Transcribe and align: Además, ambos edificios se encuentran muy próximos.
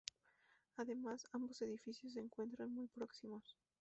Además, 0.77 1.27
ambos 1.31 1.61
edificios 1.61 2.13
se 2.13 2.21
encuentran 2.21 2.73
muy 2.73 2.87
próximos. 2.87 3.55